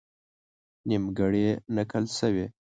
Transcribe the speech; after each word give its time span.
نیمګړې 0.87 1.47
نقل 1.75 2.03
شوې. 2.17 2.45